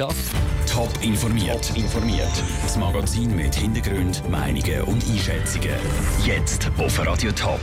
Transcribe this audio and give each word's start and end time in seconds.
Das 0.00 0.32
Top 0.66 0.88
informiert. 1.02 1.68
Top 1.68 1.76
informiert. 1.76 2.32
Das 2.62 2.78
Magazin 2.78 3.36
mit 3.36 3.54
Hintergrund, 3.54 4.26
Meinungen 4.30 4.80
und 4.84 5.04
Einschätzungen. 5.06 5.74
Jetzt 6.24 6.70
auf 6.78 7.06
Radio 7.06 7.30
Top. 7.32 7.60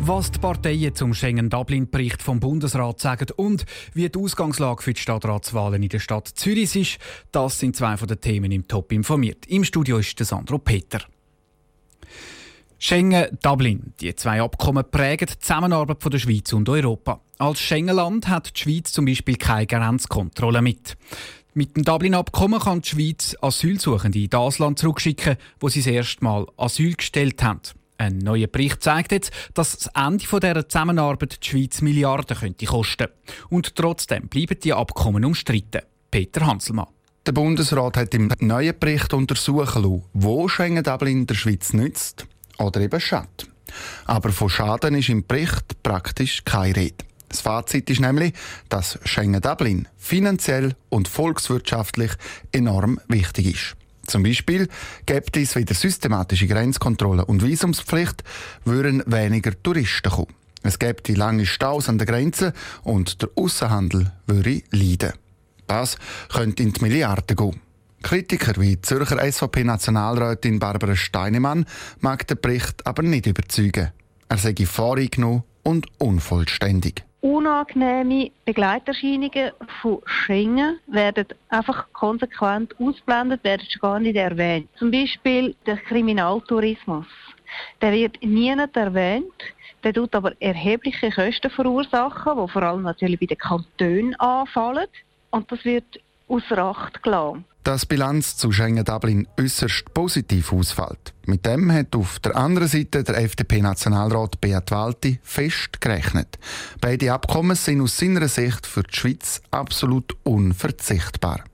Was 0.00 0.32
die 0.32 0.40
Parteien 0.40 0.92
zum 0.96 1.14
Schengen-Dublin-Bericht 1.14 2.20
vom 2.20 2.40
Bundesrat 2.40 2.98
sagen 2.98 3.28
und 3.36 3.64
wie 3.94 4.08
die 4.08 4.18
Ausgangslage 4.18 4.82
für 4.82 4.92
die 4.92 5.00
Stadtratswahlen 5.00 5.80
in 5.80 5.88
der 5.88 6.00
Stadt 6.00 6.26
Zürich 6.26 6.74
ist, 6.74 6.98
das 7.30 7.60
sind 7.60 7.76
zwei 7.76 7.96
von 7.96 8.08
den 8.08 8.20
Themen 8.20 8.50
im 8.50 8.66
Top 8.66 8.90
informiert. 8.90 9.46
Im 9.46 9.62
Studio 9.62 9.98
ist 9.98 10.18
Sandro 10.18 10.58
Peter. 10.58 11.02
Schengen-Dublin. 12.80 13.92
Die 14.00 14.16
zwei 14.16 14.40
Abkommen 14.42 14.84
prägen 14.88 15.28
die 15.32 15.38
Zusammenarbeit 15.38 16.02
von 16.02 16.10
der 16.10 16.18
Schweiz 16.18 16.52
und 16.52 16.68
Europa. 16.68 17.20
Als 17.38 17.60
Schengen-Land 17.60 18.26
hat 18.26 18.56
die 18.56 18.60
Schweiz 18.60 18.92
zum 18.92 19.04
Beispiel 19.04 19.36
keine 19.36 19.66
Grenzkontrolle 19.66 20.62
mit. 20.62 20.96
Mit 21.58 21.76
dem 21.76 21.82
Dublin-Abkommen 21.82 22.60
kann 22.60 22.82
die 22.82 22.88
Schweiz 22.88 23.36
Asylsuchende 23.40 24.20
in 24.20 24.30
das 24.30 24.60
Land 24.60 24.78
zurückschicken, 24.78 25.36
wo 25.58 25.68
sie 25.68 25.80
das 25.80 25.88
erste 25.88 26.22
Mal 26.22 26.46
Asyl 26.56 26.94
gestellt 26.94 27.42
haben. 27.42 27.62
Ein 27.96 28.18
neuer 28.18 28.46
Bericht 28.46 28.80
zeigt 28.80 29.10
jetzt, 29.10 29.32
dass 29.54 29.76
das 29.76 29.90
Ende 29.92 30.24
dieser 30.24 30.68
Zusammenarbeit 30.68 31.40
die 31.42 31.48
Schweiz 31.48 31.80
Milliarden 31.80 32.36
könnte 32.36 32.64
kosten. 32.64 33.08
Und 33.50 33.74
trotzdem 33.74 34.28
bleiben 34.28 34.56
die 34.62 34.72
Abkommen 34.72 35.24
umstritten. 35.24 35.82
Peter 36.12 36.46
Hanselmann. 36.46 36.86
Der 37.26 37.32
Bundesrat 37.32 37.96
hat 37.96 38.14
im 38.14 38.30
neuen 38.38 38.78
Bericht 38.78 39.12
untersuchen 39.12 39.82
lassen, 39.82 40.04
wo 40.12 40.46
Schengen-Dublin 40.46 41.26
der 41.26 41.34
Schweiz 41.34 41.72
nützt 41.72 42.28
oder 42.58 42.80
eben 42.82 43.00
schadet. 43.00 43.48
Aber 44.04 44.30
von 44.30 44.48
Schaden 44.48 44.94
ist 44.94 45.08
im 45.08 45.26
Bericht 45.26 45.82
praktisch 45.82 46.44
keine 46.44 46.76
Rede. 46.76 47.04
Das 47.28 47.40
Fazit 47.40 47.90
ist 47.90 48.00
nämlich, 48.00 48.32
dass 48.68 48.98
Schengen-Dublin 49.04 49.88
finanziell 49.96 50.74
und 50.88 51.08
volkswirtschaftlich 51.08 52.12
enorm 52.52 53.00
wichtig 53.08 53.54
ist. 53.54 53.76
Zum 54.06 54.22
Beispiel 54.22 54.68
gibt 55.04 55.36
es 55.36 55.54
wieder 55.54 55.74
systematische 55.74 56.46
Grenzkontrollen 56.46 57.24
und 57.24 57.44
Visumspflicht, 57.44 58.24
würden 58.64 59.02
weniger 59.06 59.52
Touristen 59.62 60.10
kommen. 60.10 60.34
Es 60.62 60.78
gibt 60.78 61.08
lange 61.08 61.44
Staus 61.44 61.88
an 61.88 61.98
der 61.98 62.06
Grenze 62.06 62.54
und 62.82 63.20
der 63.22 63.28
Außenhandel 63.36 64.12
würde 64.26 64.62
leiden. 64.70 65.12
Das 65.66 65.98
könnte 66.32 66.62
in 66.62 66.72
die 66.72 66.80
Milliarden 66.80 67.36
gehen. 67.36 67.60
Kritiker 68.02 68.58
wie 68.60 68.80
Zürcher 68.80 69.20
SVP-Nationalrätin 69.20 70.58
Barbara 70.58 70.96
Steinemann 70.96 71.66
mag 72.00 72.26
den 72.26 72.40
Bericht 72.40 72.86
aber 72.86 73.02
nicht 73.02 73.26
überzeugen. 73.26 73.92
Er 74.28 74.38
sei 74.38 74.54
voreingenommen 74.64 75.42
und 75.62 75.86
unvollständig 75.98 77.04
unangenehme 77.20 78.30
Begleiterscheinungen 78.44 79.52
von 79.80 80.00
Schengen 80.06 80.78
werden 80.86 81.26
einfach 81.48 81.92
konsequent 81.92 82.74
ausblendet, 82.80 83.42
werden 83.44 83.66
schon 83.68 83.80
gar 83.80 84.00
nicht 84.00 84.16
erwähnt. 84.16 84.68
Zum 84.78 84.90
Beispiel 84.90 85.54
der 85.66 85.78
Kriminaltourismus. 85.78 87.06
Der 87.80 87.92
wird 87.92 88.22
nie 88.22 88.50
erwähnt. 88.50 89.32
Der 89.84 89.94
tut 89.94 90.14
aber 90.14 90.32
erhebliche 90.40 91.10
Kosten 91.10 91.50
verursachen, 91.50 92.32
die 92.36 92.52
vor 92.52 92.62
allem 92.62 92.82
natürlich 92.82 93.20
bei 93.20 93.26
den 93.26 93.38
Kantonen 93.38 94.14
anfallen. 94.16 94.86
Und 95.30 95.50
das 95.50 95.64
wird 95.64 96.00
außer 96.28 96.58
Acht 96.58 97.02
gelassen 97.02 97.44
dass 97.68 97.82
die 97.82 97.88
Bilanz 97.88 98.38
zu 98.38 98.50
Schengen-Dublin 98.50 99.28
äußerst 99.38 99.92
positiv 99.92 100.54
ausfällt. 100.54 101.12
Mit 101.26 101.44
dem 101.44 101.70
hat 101.70 101.94
auf 101.94 102.18
der 102.18 102.34
anderen 102.34 102.66
Seite 102.66 103.04
der 103.04 103.18
FDP-Nationalrat 103.18 104.40
Beat 104.40 104.70
Walti 104.70 105.20
fest 105.22 105.78
gerechnet. 105.78 106.38
Beide 106.80 107.12
Abkommen 107.12 107.56
sind 107.56 107.82
aus 107.82 107.98
seiner 107.98 108.26
Sicht 108.28 108.66
für 108.66 108.84
die 108.84 108.96
Schweiz 108.96 109.42
absolut 109.50 110.16
unverzichtbar. 110.22 111.44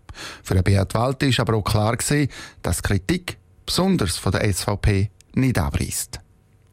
Für 0.45 0.63
Beat 0.63 0.95
Walti 0.95 1.31
ist 1.31 1.41
aber 1.41 1.55
auch 1.57 1.65
klar 1.65 1.97
gewesen, 1.97 2.31
dass 2.63 2.85
Kritik, 2.85 3.37
besonders 3.67 4.17
von 4.17 4.31
der 4.31 4.53
SVP, 4.53 5.11
nicht 5.35 5.59
abreißt. 5.59 6.21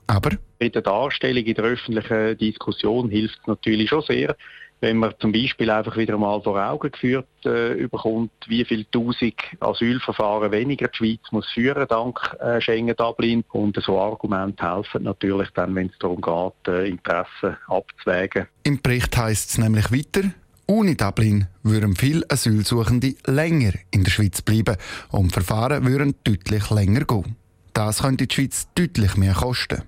Aber 0.06 0.38
bei 0.60 0.70
der 0.70 0.84
Darstellung 0.84 1.44
in 1.46 1.56
der 1.56 1.66
öffentlichen 1.66 2.38
Diskussion 2.38 3.10
hilft 3.10 3.40
es 3.42 3.48
natürlich 3.48 3.90
schon 3.90 4.04
sehr, 4.04 4.36
wenn 4.82 4.98
man 4.98 5.14
zum 5.20 5.32
Beispiel 5.32 5.70
einfach 5.70 5.96
wieder 5.96 6.18
mal 6.18 6.42
vor 6.42 6.60
Augen 6.60 6.92
geführt 6.92 7.28
äh, 7.46 7.74
überkommt, 7.74 8.32
wie 8.48 8.66
viele 8.66 8.90
tausend 8.90 9.36
Asylverfahren 9.60 10.52
weniger 10.52 10.88
die 10.88 10.98
Schweiz 10.98 11.22
muss 11.32 11.48
führen 11.54 11.88
dank 11.88 12.20
äh, 12.40 12.60
Schengen-Dublin. 12.60 13.44
Und 13.52 13.78
so 13.82 14.00
Argumente 14.00 14.68
helfen 14.68 15.04
natürlich 15.04 15.50
dann, 15.54 15.76
wenn 15.76 15.88
es 15.88 15.98
darum 16.00 16.20
geht, 16.20 16.68
äh, 16.68 16.90
Interessen 16.90 17.58
abzuwägen. 17.68 18.48
Im 18.64 18.82
Bericht 18.82 19.16
heißt 19.16 19.52
es 19.52 19.58
nämlich 19.60 19.92
weiter, 19.92 20.30
ohne 20.66 20.96
Dublin 20.96 21.48
würden 21.64 21.96
viele 21.96 22.26
Asylsuchende 22.30 23.16
länger 23.26 23.74
in 23.92 24.04
der 24.04 24.12
Schweiz 24.12 24.42
bleiben 24.42 24.78
und 25.10 25.32
Verfahren 25.32 25.86
würden 25.86 26.16
deutlich 26.24 26.70
länger 26.72 27.06
gehen. 27.06 27.36
Das 27.74 28.02
könnte 28.02 28.26
die 28.26 28.34
Schweiz 28.34 28.68
deutlich 28.74 29.16
mehr 29.16 29.34
kosten. 29.34 29.84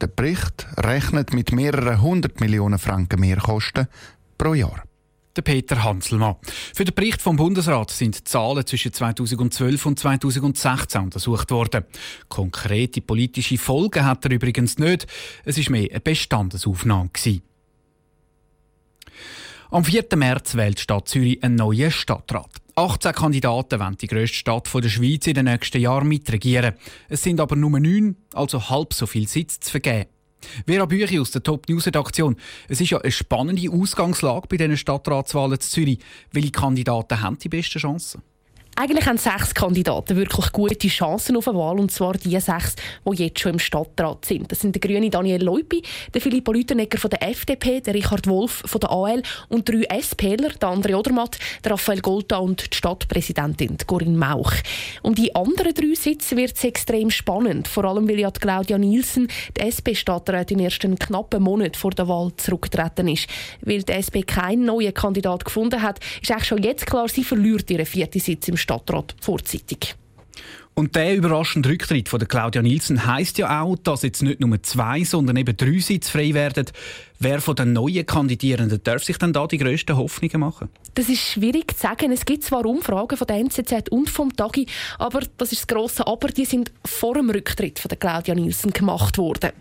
Der 0.00 0.08
Bericht 0.08 0.66
rechnet 0.76 1.32
mit 1.32 1.52
mehreren 1.52 2.02
hundert 2.02 2.38
Millionen 2.40 2.78
Franken 2.78 3.18
Mehrkosten 3.18 3.88
pro 4.36 4.54
Jahr. 4.54 4.82
Der 5.36 5.42
Peter 5.42 5.84
Hanselmann. 5.84 6.36
Für 6.74 6.84
den 6.84 6.94
Bericht 6.94 7.20
vom 7.20 7.36
Bundesrat 7.36 7.90
sind 7.90 8.26
Zahlen 8.26 8.66
zwischen 8.66 8.92
2012 8.92 9.84
und 9.84 9.98
2016 9.98 11.02
untersucht 11.02 11.50
worden. 11.50 11.84
Konkrete 12.28 13.02
politische 13.02 13.58
Folgen 13.58 14.06
hat 14.06 14.24
er 14.24 14.30
übrigens 14.30 14.78
nicht. 14.78 15.06
Es 15.44 15.58
ist 15.58 15.68
mehr 15.68 15.90
eine 15.90 16.00
Bestandesaufnahme. 16.00 17.10
Gewesen. 17.12 17.42
Am 19.70 19.84
4. 19.84 20.04
März 20.14 20.54
wählt 20.54 20.78
die 20.78 20.82
Stadt 20.82 21.08
Zürich 21.08 21.42
einen 21.42 21.56
neuen 21.56 21.90
Stadtrat. 21.90 22.50
18 22.76 23.12
Kandidaten 23.12 23.80
wollen 23.80 23.96
die 23.96 24.06
grösste 24.06 24.36
Stadt 24.36 24.72
der 24.72 24.88
Schweiz 24.88 25.26
in 25.26 25.34
den 25.34 25.46
nächsten 25.46 25.80
Jahren 25.80 26.08
mitregieren. 26.08 26.74
Es 27.08 27.22
sind 27.22 27.40
aber 27.40 27.56
nur 27.56 27.78
neun, 27.80 28.16
also 28.32 28.70
halb 28.70 28.94
so 28.94 29.06
viel 29.06 29.26
Sitz 29.26 29.60
zu 29.60 29.70
vergeben. 29.70 30.10
Vera 30.66 30.86
Büchi 30.86 31.20
aus 31.20 31.30
der 31.30 31.42
Top 31.42 31.68
News 31.68 31.86
Redaktion. 31.86 32.36
Es 32.68 32.80
ist 32.80 32.90
ja 32.90 32.98
eine 32.98 33.12
spannende 33.12 33.70
Ausgangslage 33.70 34.48
bei 34.48 34.56
diesen 34.56 34.76
Stadtratswahlen 34.76 35.60
zu 35.60 35.70
Zürich. 35.70 35.98
Welche 36.32 36.50
Kandidaten 36.50 37.20
haben 37.20 37.38
die 37.38 37.48
besten 37.48 37.78
Chancen? 37.78 38.22
Eigentlich 38.78 39.06
haben 39.06 39.16
sechs 39.16 39.54
Kandidaten 39.54 40.16
wirklich 40.16 40.52
gute 40.52 40.88
Chancen 40.88 41.34
auf 41.38 41.48
eine 41.48 41.56
Wahl, 41.56 41.80
und 41.80 41.90
zwar 41.90 42.12
die 42.12 42.38
sechs, 42.38 42.76
die 43.10 43.24
jetzt 43.24 43.40
schon 43.40 43.52
im 43.52 43.58
Stadtrat 43.58 44.26
sind. 44.26 44.52
Das 44.52 44.60
sind 44.60 44.74
der 44.74 44.80
grüne 44.80 45.08
Daniel 45.08 45.42
Leupi, 45.42 45.82
der 46.12 46.20
Philipp 46.20 46.46
Lütenegger 46.48 46.98
von 46.98 47.08
der 47.08 47.26
FDP, 47.26 47.80
der 47.80 47.94
Richard 47.94 48.26
Wolf 48.26 48.62
von 48.66 48.78
der 48.78 48.90
AL 48.90 49.22
und 49.48 49.66
drei 49.66 49.86
SPler, 49.98 50.50
der 50.50 50.68
André 50.68 50.94
Odermatt, 50.94 51.38
der 51.64 51.72
Raphael 51.72 52.02
Golta 52.02 52.36
und 52.36 52.70
die 52.70 52.76
Stadtpräsidentin 52.76 53.78
Corinne 53.86 54.18
Mauch. 54.18 54.52
Um 55.00 55.14
die 55.14 55.34
anderen 55.34 55.72
drei 55.72 55.94
Sitze 55.94 56.36
wird 56.36 56.54
es 56.56 56.64
extrem 56.64 57.10
spannend, 57.10 57.68
vor 57.68 57.86
allem 57.86 58.06
weil 58.06 58.20
ja 58.20 58.30
Claudia 58.30 58.76
Nielsen, 58.76 59.28
die 59.56 59.62
SP-Stadträtin, 59.64 60.58
erst 60.58 60.84
einen 60.84 60.98
knappen 60.98 61.42
Monat 61.42 61.78
vor 61.78 61.92
der 61.92 62.08
Wahl 62.08 62.30
zurückgetreten 62.36 63.08
ist. 63.08 63.26
Weil 63.62 63.82
die 63.82 63.92
SP 63.96 64.20
keinen 64.20 64.66
neuen 64.66 64.92
Kandidat 64.92 65.46
gefunden 65.46 65.80
hat, 65.80 66.00
ist 66.20 66.30
eigentlich 66.30 66.44
schon 66.44 66.62
jetzt 66.62 66.84
klar, 66.84 67.08
sie 67.08 67.24
verliert 67.24 67.70
ihren 67.70 67.86
vierten 67.86 68.20
Sitz 68.20 68.48
im 68.48 68.58
Stadtrat 68.58 68.65
vorzeitig. 69.20 69.94
Und 70.78 70.94
der 70.94 71.16
überraschende 71.16 71.70
Rücktritt 71.70 72.10
von 72.10 72.18
der 72.18 72.28
Claudia 72.28 72.60
Nielsen 72.60 73.06
heißt 73.06 73.38
ja 73.38 73.62
auch, 73.62 73.76
dass 73.76 74.02
jetzt 74.02 74.22
nicht 74.22 74.40
nur 74.40 74.62
zwei, 74.62 75.04
sondern 75.04 75.36
eben 75.36 75.56
drei 75.56 75.78
Sitze 75.78 76.10
frei 76.10 76.34
werden. 76.34 76.66
Wer 77.18 77.40
von 77.40 77.56
den 77.56 77.72
neuen 77.72 78.04
Kandidierenden 78.04 78.82
darf 78.84 79.02
sich 79.02 79.16
denn 79.16 79.32
da 79.32 79.46
die 79.46 79.56
grössten 79.56 79.96
Hoffnungen 79.96 80.38
machen? 80.38 80.68
Das 80.96 81.08
ist 81.08 81.20
schwierig 81.20 81.74
zu 81.74 81.80
sagen. 81.80 82.12
Es 82.12 82.26
gibt 82.26 82.44
zwar 82.44 82.66
Umfragen 82.66 83.16
von 83.16 83.26
der 83.26 83.36
NZZ 83.36 83.88
und 83.88 84.10
vom 84.10 84.36
Tagi, 84.36 84.66
aber 84.98 85.20
das 85.38 85.52
ist 85.52 85.62
das 85.62 85.66
grosse 85.66 86.06
Aber, 86.06 86.28
die 86.28 86.44
sind 86.44 86.72
vor 86.84 87.14
dem 87.14 87.30
Rücktritt 87.30 87.78
von 87.78 87.88
der 87.88 87.96
Claudia 87.96 88.34
Nielsen 88.34 88.70
gemacht 88.70 89.16
worden. 89.16 89.52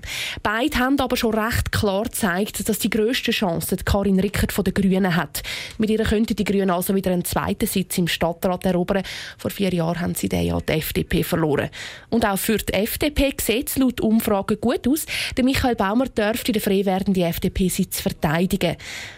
Beide 0.43 0.77
haben 0.79 0.99
aber 0.99 1.15
schon 1.15 1.33
recht 1.33 1.71
klar 1.71 2.03
gezeigt, 2.03 2.67
dass 2.67 2.79
die 2.79 2.89
grösste 2.89 3.31
Chance 3.31 3.77
Karin 3.85 4.19
Rickert 4.19 4.51
von 4.51 4.65
den 4.65 4.73
Grünen 4.73 5.15
hat. 5.15 5.41
Mit 5.77 5.89
ihr 5.89 6.03
könnten 6.03 6.35
die 6.35 6.43
Grünen 6.43 6.69
also 6.69 6.93
wieder 6.93 7.11
einen 7.11 7.23
zweiten 7.23 7.67
Sitz 7.67 7.97
im 7.97 8.09
Stadtrat 8.09 8.65
erobern. 8.65 9.03
Vor 9.37 9.51
vier 9.51 9.73
Jahren 9.73 10.01
haben 10.01 10.15
sie 10.15 10.27
den 10.27 10.45
ja 10.45 10.59
die 10.59 10.73
FDP 10.73 11.23
verloren. 11.23 11.69
Und 12.09 12.25
auch 12.25 12.37
für 12.37 12.57
die 12.57 12.73
FDP 12.73 13.33
sieht 13.41 13.69
es 13.69 13.77
laut 13.77 14.01
Umfragen 14.01 14.59
gut 14.59 14.85
aus. 14.89 15.05
Der 15.37 15.45
Michael 15.45 15.75
Baumer 15.75 16.07
dürfte 16.07 16.51
den 16.51 16.61
frei 16.61 16.83
werdenden 16.85 17.23
FDP 17.23 17.44
FDP-Sitz 17.45 18.01
verteidigen. 18.01 18.75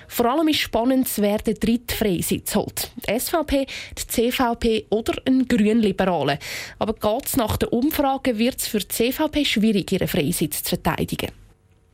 Vor 0.08 0.26
allem 0.26 0.48
ist 0.48 0.60
spannend, 0.60 1.10
wer 1.18 1.38
den 1.40 1.56
dritten 1.56 1.96
Freisitz 1.96 2.56
holt. 2.56 2.92
Die 3.08 3.20
SVP, 3.20 3.68
die 3.98 4.08
CVP 4.08 4.86
oder 4.90 5.14
ein 5.26 5.48
Grünliberale. 5.48 6.40
Aber 6.80 6.94
geht 6.94 7.28
es 7.28 7.38
nach 7.38 7.58
den 7.58 7.70
Umfragen, 7.70 8.38
wird 8.38 8.60
es 8.60 8.68
für 8.68 8.80
die 8.80 8.88
CVP 8.88 9.46
schwierig, 9.46 9.92
ihren 9.92 10.08
Freisitz 10.08 10.64
zu 10.64 10.70
verteidigen. 10.70 11.30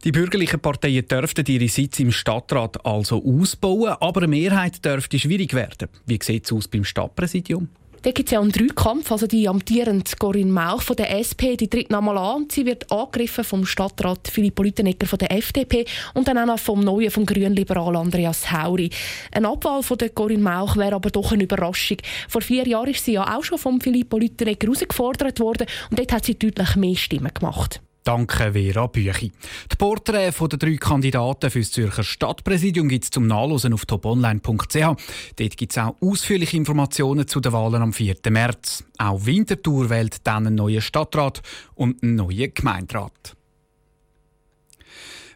Die 0.03 0.11
bürgerlichen 0.11 0.59
Parteien 0.59 1.07
dürften 1.07 1.45
ihre 1.47 1.69
Sitze 1.69 2.03
im 2.03 2.11
Stadtrat 2.11 2.85
also 2.85 3.23
ausbauen, 3.23 3.95
aber 4.01 4.21
eine 4.21 4.27
Mehrheit 4.27 4.83
dürfte 4.83 5.17
schwierig 5.17 5.53
werden. 5.53 5.87
Wie 6.05 6.19
sieht 6.21 6.45
es 6.45 6.51
aus 6.51 6.67
beim 6.67 6.83
Stadtpräsidium? 6.83 7.69
Da 8.03 8.11
gibt 8.11 8.27
es 8.27 8.33
ja 8.33 8.41
einen 8.41 8.51
Dreikampf. 8.51 9.13
Also 9.13 9.27
die 9.27 9.47
amtierende 9.47 10.11
Corinne 10.19 10.51
Mauch 10.51 10.81
von 10.81 10.97
der 10.97 11.15
SP, 11.15 11.55
die 11.55 11.69
tritt 11.69 11.89
nochmal 11.89 12.17
an. 12.17 12.47
Sie 12.51 12.65
wird 12.65 12.91
angegriffen 12.91 13.45
vom 13.45 13.65
Stadtrat 13.65 14.27
Philipp 14.27 14.59
Lütenegger 14.59 15.07
von 15.07 15.19
der 15.19 15.31
FDP 15.31 15.85
und 16.13 16.27
dann 16.27 16.37
auch 16.37 16.45
noch 16.45 16.59
vom 16.59 16.81
neuen, 16.81 17.09
vom 17.09 17.25
Grünliberal 17.25 17.95
Andreas 17.95 18.51
Hauri. 18.51 18.89
Eine 19.31 19.47
Abwahl 19.47 19.83
von 19.83 19.97
der 19.97 20.09
Corinne 20.09 20.43
Mauch 20.43 20.75
wäre 20.75 20.95
aber 20.95 21.11
doch 21.11 21.31
eine 21.31 21.43
Überraschung. 21.43 21.97
Vor 22.27 22.41
vier 22.41 22.67
Jahren 22.67 22.89
ist 22.89 23.05
sie 23.05 23.13
ja 23.13 23.37
auch 23.37 23.43
schon 23.43 23.57
vom 23.57 23.79
Philipp 23.79 24.11
Lütenegger 24.11 24.67
herausgefordert 24.67 25.39
worden 25.39 25.67
und 25.89 25.97
dort 25.97 26.11
hat 26.11 26.25
sie 26.25 26.37
deutlich 26.37 26.75
mehr 26.75 26.95
Stimmen 26.97 27.33
gemacht. 27.33 27.81
Danke, 28.03 28.51
Vera 28.51 28.87
Büchi. 28.87 29.31
Die 29.71 29.75
Porträts 29.77 30.37
der 30.37 30.59
drei 30.59 30.75
Kandidaten 30.75 31.49
für 31.49 31.59
das 31.59 31.71
Zürcher 31.71 32.03
Stadtpräsidium 32.03 32.89
gibt 32.89 33.05
es 33.05 33.11
zum 33.11 33.27
Nachlesen 33.27 33.73
auf 33.73 33.85
toponline.ch. 33.85 34.75
Dort 34.75 35.57
gibt 35.57 35.71
es 35.71 35.77
auch 35.77 35.95
ausführliche 36.01 36.57
Informationen 36.57 37.27
zu 37.27 37.39
den 37.39 37.53
Wahlen 37.53 37.81
am 37.81 37.93
4. 37.93 38.17
März. 38.29 38.83
Auch 38.97 39.25
Winterthur 39.25 39.89
wählt 39.89 40.27
dann 40.27 40.47
einen 40.47 40.55
neuen 40.55 40.81
Stadtrat 40.81 41.41
und 41.75 42.03
einen 42.03 42.15
neuen 42.15 42.53
Gemeinderat. 42.53 43.37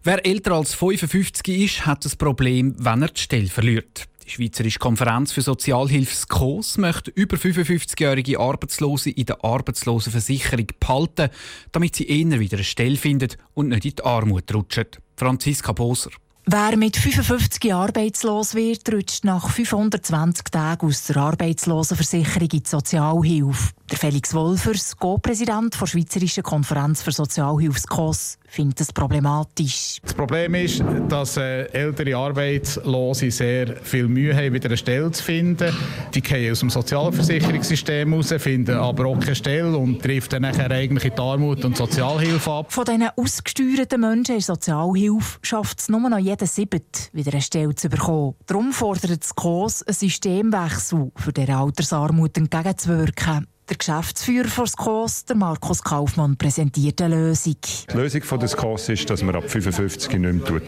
Wer 0.04 0.26
älter 0.26 0.52
als 0.54 0.74
55 0.74 1.48
ist, 1.48 1.86
hat 1.86 2.04
das 2.04 2.18
Problem, 2.18 2.76
wenn 2.78 3.02
er 3.02 3.10
die 3.10 3.22
Stelle 3.22 3.48
verliert. 3.48 4.08
Die 4.28 4.34
Schweizerische 4.34 4.80
Konferenz 4.80 5.32
für 5.32 5.42
Sozialhilfe 5.42 6.14
SKOS 6.14 6.78
möchte 6.78 7.12
über 7.12 7.38
55-jährige 7.38 8.42
Arbeitslose 8.42 9.10
in 9.10 9.26
der 9.26 9.42
Arbeitslosenversicherung 9.42 10.68
behalten, 10.82 11.30
damit 11.72 11.96
sie 11.96 12.10
eher 12.10 12.38
wieder 12.38 12.58
eine 12.58 12.66
Stelle 12.66 12.98
finden 12.98 13.30
und 13.54 13.70
nicht 13.70 13.86
in 13.86 13.94
die 13.96 14.04
Armut 14.04 14.54
rutschen. 14.54 14.88
Franziska 15.16 15.72
Boser. 15.72 16.12
Wer 16.46 16.76
mit 16.76 16.98
55 16.98 17.74
arbeitslos 17.74 18.54
wird, 18.54 18.92
rutscht 18.92 19.24
nach 19.24 19.50
520 19.50 20.46
Tagen 20.46 20.88
aus 20.88 21.06
der 21.06 21.18
Arbeitslosenversicherung 21.18 22.50
in 22.50 22.64
die 22.64 22.70
Sozialhilfe. 22.70 23.74
Der 23.90 23.98
Felix 23.98 24.34
Wolfers, 24.34 24.98
Co-Präsident 24.98 25.80
der 25.80 25.86
Schweizerischen 25.86 26.44
Konferenz 26.44 27.02
für 27.02 27.14
Sozialhilfe 27.14 27.80
SKOS, 27.80 28.38
findet 28.46 28.82
das 28.82 28.92
problematisch. 28.92 30.00
Das 30.04 30.14
Problem 30.14 30.56
ist, 30.56 30.84
dass 31.08 31.38
äh, 31.38 31.64
ältere 31.72 32.18
Arbeitslose 32.18 33.32
sehr 33.32 33.78
viel 33.78 34.10
Mühe 34.10 34.36
haben, 34.36 34.54
wieder 34.54 34.68
eine 34.68 34.76
Stelle 34.76 35.10
zu 35.12 35.24
finden. 35.24 35.74
Die 36.14 36.22
gehen 36.22 36.52
aus 36.52 36.60
dem 36.60 36.70
Sozialversicherungssystem 36.70 38.14
raus, 38.14 38.34
finden 38.40 38.76
aber 38.76 39.06
auch 39.06 39.20
keine 39.22 39.36
Stelle 39.36 39.78
und 39.78 40.02
trifft 40.02 40.34
dann 40.34 40.42
nachher 40.42 40.70
eigentlich 40.70 41.06
in 41.06 41.16
die 41.16 41.22
Armut 41.22 41.64
und 41.64 41.78
Sozialhilfe 41.78 42.52
ab. 42.52 42.74
Von 42.74 42.84
diesen 42.84 43.08
ausgesteuerten 43.16 44.02
Menschen 44.02 44.36
in 44.36 44.42
Sozialhilfe 44.42 45.40
schafft 45.44 45.80
es 45.80 45.88
nur 45.88 46.10
noch 46.10 46.20
jeden 46.20 46.48
Siebet, 46.48 47.10
wieder 47.14 47.32
eine 47.32 47.42
Stelle 47.42 47.74
zu 47.74 47.88
bekommen. 47.88 48.36
Darum 48.48 48.74
fordert 48.74 49.22
das 49.22 49.34
KOS 49.34 49.84
einen 49.84 49.94
Systemwechsel, 49.94 51.10
für 51.16 51.32
der 51.32 51.58
Altersarmut 51.58 52.38
entgegenzuwirken. 52.38 53.48
Der 53.70 53.76
Geschäftsführer 53.76 54.48
von 54.48 54.66
SCOS, 54.66 55.26
der 55.26 55.36
Markus 55.36 55.84
Kaufmann, 55.84 56.38
präsentiert 56.38 57.02
eine 57.02 57.16
Lösung. 57.16 57.58
Die 57.92 57.98
Lösung 57.98 58.24
von 58.24 58.40
der 58.40 58.48
SCOS 58.48 58.88
ist, 58.88 59.10
dass 59.10 59.22
man 59.22 59.36
ab 59.36 59.50
55 59.50 60.10
nicht 60.20 60.50
mehr 60.50 60.62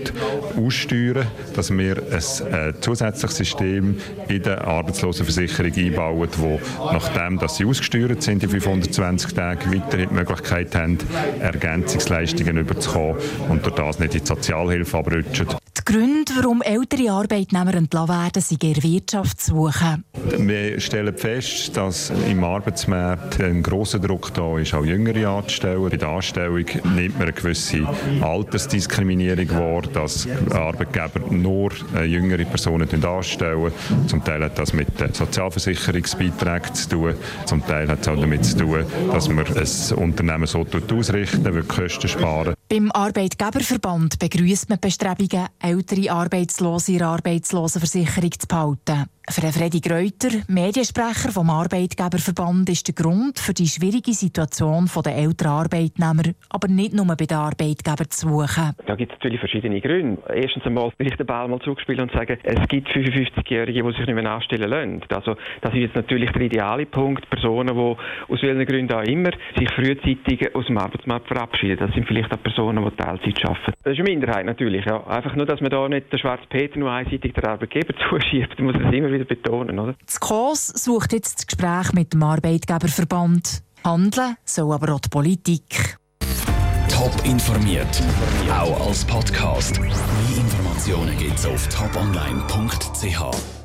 aussteuern, 0.58 1.26
dass 1.56 1.72
wir 1.72 1.98
ein 1.98 2.52
äh, 2.52 2.74
zusätzliches 2.82 3.38
System 3.38 4.02
in 4.28 4.44
der 4.44 4.68
Arbeitslosenversicherung 4.68 5.74
einbauen, 5.74 6.30
wo 6.36 6.60
nachdem 6.92 7.40
dass 7.40 7.56
sie 7.56 7.64
ausgesteuert 7.64 8.22
sind, 8.22 8.42
die 8.44 8.50
520 8.50 9.34
Tage, 9.34 9.74
weiterhin 9.74 10.10
die 10.10 10.16
Möglichkeit 10.16 10.76
haben, 10.76 10.98
Ergänzungsleistungen 11.40 12.58
überzukommen 12.58 13.16
und 13.48 13.66
durch 13.66 13.76
das 13.76 14.00
nicht 14.00 14.16
in 14.16 14.22
die 14.22 14.28
Sozialhilfe 14.28 14.98
abrutschen. 14.98 15.48
Gründe, 15.90 16.34
warum 16.36 16.62
ältere 16.62 17.10
Arbeitnehmer 17.10 17.74
entlassen 17.74 18.10
werden, 18.10 18.42
sind 18.44 18.64
in 18.64 18.74
der 18.76 18.84
Wirtschaft 18.84 19.42
zu 19.42 19.56
suchen. 19.56 20.06
Wir 20.38 20.80
stellen 20.80 21.18
fest, 21.18 21.76
dass 21.76 22.12
im 22.30 22.44
Arbeitsmarkt 22.44 23.42
ein 23.42 23.64
grosser 23.64 23.98
Druck 23.98 24.32
da 24.36 24.60
ist, 24.60 24.76
auch 24.76 24.86
Jüngere 24.86 25.28
anzustellen. 25.28 25.90
Bei 25.90 25.98
der 25.98 26.10
Anstellung 26.10 26.64
nimmt 26.96 27.18
man 27.18 27.24
eine 27.24 27.34
gewisse 27.34 27.88
Altersdiskriminierung 28.22 29.50
wahr, 29.50 29.82
dass 29.82 30.28
Arbeitgeber 30.52 31.32
nur 31.32 31.72
jüngere 32.06 32.46
Personen 32.46 33.04
anstellen. 33.04 33.72
Zum 34.06 34.24
Teil 34.24 34.44
hat 34.44 34.60
das 34.60 34.74
mit 34.74 34.90
Sozialversicherungsbeiträgen 35.16 36.76
zu 36.76 36.90
tun. 36.90 37.16
Zum 37.46 37.66
Teil 37.66 37.88
hat 37.88 38.02
es 38.02 38.08
auch 38.08 38.16
damit 38.16 38.46
zu 38.46 38.58
tun, 38.58 38.86
dass 39.12 39.28
man 39.28 39.44
ein 39.48 39.98
Unternehmen 39.98 40.46
so 40.46 40.64
ausrichten, 40.92 41.46
will 41.46 41.64
Kosten 41.64 42.08
sparen. 42.08 42.54
Beim 42.72 42.92
Arbeitgeberverband 42.92 44.20
begrüßt 44.20 44.70
man 44.70 44.80
Bestrebungen, 44.80 45.48
ältere 45.58 46.12
Arbeitslose 46.12 46.92
in 46.92 47.02
Arbeitslosenversicherung 47.02 48.32
zu 48.38 48.48
behalten. 48.48 49.06
Für 49.32 49.46
Freddy 49.52 49.80
Greuter, 49.80 50.42
Mediensprecher 50.48 51.30
vom 51.32 51.52
Arbeitgeberverband, 51.52 52.68
ist 52.68 52.88
der 52.88 52.96
Grund 52.96 53.38
für 53.38 53.54
die 53.54 53.68
schwierige 53.68 54.12
Situation 54.12 54.90
der 55.06 55.16
älteren 55.16 55.52
Arbeitnehmer, 55.52 56.34
aber 56.50 56.68
nicht 56.68 56.96
nur 56.96 57.06
bei 57.06 57.28
den 57.28 57.38
Arbeitgebern 57.38 58.10
zu 58.10 58.28
suchen. 58.28 58.74
Da 58.88 58.96
gibt 58.96 59.12
es 59.12 59.18
natürlich 59.20 59.40
verschiedene 59.40 59.82
Gründe. 59.82 60.20
Erstens 60.34 60.66
einmal 60.66 60.92
will 60.98 61.08
ich 61.08 61.16
den 61.16 61.28
Ball 61.28 61.48
mal 61.48 61.60
zurückspielen 61.60 62.02
und 62.02 62.12
sagen, 62.12 62.40
es 62.42 62.68
gibt 62.70 62.90
55-Jährige, 62.90 63.84
die 63.84 63.92
sich 63.92 64.08
nicht 64.08 64.16
mehr 64.16 64.32
anstellen 64.32 64.68
lassen. 64.68 65.02
Also, 65.14 65.36
das 65.62 65.74
ist 65.76 65.80
jetzt 65.80 65.96
natürlich 65.96 66.32
der 66.32 66.42
ideale 66.42 66.88
Punkt. 66.88 67.30
Personen, 67.30 67.76
die 67.76 68.34
aus 68.34 68.42
welchen 68.42 68.66
Gründen 68.66 68.94
auch 68.96 69.04
immer 69.04 69.30
sich 69.56 69.72
frühzeitig 69.76 70.56
aus 70.56 70.66
dem 70.66 70.80
Arbeitsmarkt 70.80 71.28
verabschieden. 71.28 71.78
Das 71.78 71.94
sind 71.94 72.08
vielleicht 72.08 72.34
auch 72.34 72.42
Personen, 72.42 72.84
die 72.84 72.96
Teilzeit 72.98 73.46
arbeiten. 73.46 73.74
Das 73.84 73.94
ist 73.94 74.00
eine 74.00 74.10
Minderheit 74.10 74.46
natürlich. 74.48 74.86
Ja. 74.86 75.06
Einfach 75.06 75.36
nur, 75.36 75.46
dass 75.46 75.62
man 75.62 75.70
da 75.70 75.88
nicht 75.88 76.12
den 76.12 76.18
schwarzen 76.18 76.48
Peter 76.50 76.80
nur 76.80 76.92
einseitig 76.92 77.32
der 77.36 77.48
Arbeitgeber 77.48 77.94
zuschiebt, 78.10 78.60
muss 78.60 78.74
man 78.74 78.92
immer 78.92 79.12
wieder 79.12 79.19
betonen. 79.26 79.80
Oder? 79.80 79.96
Das 80.06 80.20
KOS 80.20 80.68
sucht 80.68 81.14
jetzt 81.14 81.40
das 81.40 81.48
Gespräch 81.48 81.94
mit 81.94 82.14
dem 82.14 82.24
Arbeitgeberverband. 82.24 83.64
Handeln 83.84 84.36
soll 84.46 84.74
aber 84.74 84.94
auch 84.96 85.00
die 85.00 85.10
Politik. 85.10 85.98
Top 86.90 87.14
informiert, 87.24 88.04
auch 88.52 88.88
als 88.88 89.06
Podcast. 89.06 89.80
Mehr 89.80 89.90
Informationen 90.36 91.18
gibt 91.18 91.40
es 91.40 91.46
auf 91.46 91.68
toponline.ch. 91.70 93.59